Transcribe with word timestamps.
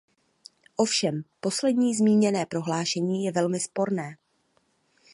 Ovšem 0.75 1.23
poslední 1.39 1.95
zmíněné 1.95 2.45
prohlášení 2.45 3.25
je 3.25 3.31
velmi 3.31 3.59
sporné. 3.59 4.17